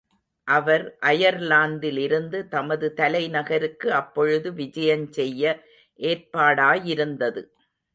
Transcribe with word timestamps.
அவர் 0.47 0.85
அயர்லாந்திலிருந்து 1.01 2.47
தமது 2.47 2.93
தலை 2.93 3.23
நகருக்கு 3.29 3.93
அப்பொழுது 3.93 4.51
விஜயஞ்செய்ய 4.51 5.57
ஏற்பாடாயிருந்தது. 5.99 7.43